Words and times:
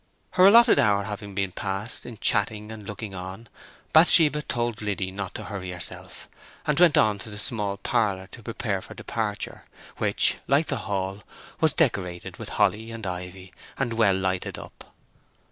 Her 0.31 0.47
allotted 0.47 0.79
hour 0.79 1.03
having 1.03 1.35
been 1.35 1.51
passed 1.51 2.07
in 2.07 2.17
chatting 2.17 2.71
and 2.71 2.81
looking 2.81 3.13
on, 3.13 3.47
Bathsheba 3.93 4.41
told 4.41 4.81
Liddy 4.81 5.11
not 5.11 5.35
to 5.35 5.43
hurry 5.43 5.69
herself, 5.69 6.27
and 6.65 6.79
went 6.79 6.95
to 6.95 7.29
the 7.29 7.37
small 7.37 7.77
parlour 7.77 8.25
to 8.31 8.41
prepare 8.41 8.81
for 8.81 8.95
departure, 8.95 9.65
which, 9.97 10.37
like 10.47 10.65
the 10.65 10.77
hall, 10.89 11.21
was 11.59 11.73
decorated 11.73 12.37
with 12.37 12.49
holly 12.57 12.89
and 12.89 13.05
ivy, 13.05 13.53
and 13.77 13.93
well 13.93 14.15
lighted 14.15 14.57
up. 14.57 14.91